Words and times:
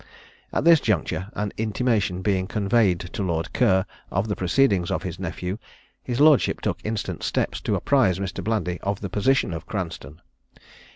At 0.51 0.63
this 0.63 0.79
juncture, 0.79 1.29
an 1.35 1.51
intimation 1.57 2.23
being 2.23 2.47
conveyed 2.47 3.01
to 3.01 3.21
Lord 3.21 3.53
Ker 3.53 3.85
of 4.09 4.29
the 4.29 4.35
proceedings 4.35 4.89
of 4.89 5.03
his 5.03 5.19
nephew, 5.19 5.59
his 6.01 6.19
lordship 6.19 6.59
took 6.59 6.79
instant 6.83 7.21
steps 7.21 7.61
to 7.61 7.75
apprise 7.75 8.17
Mr. 8.17 8.43
Blandy 8.43 8.79
of 8.81 9.01
the 9.01 9.09
position 9.09 9.53
of 9.53 9.67
Cranstoun. 9.67 10.19